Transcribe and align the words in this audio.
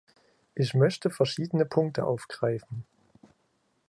Ich 0.55 0.73
möchte 0.73 1.11
verschiedene 1.11 1.63
Punkte 1.63 2.05
aufgreifen. 2.05 2.85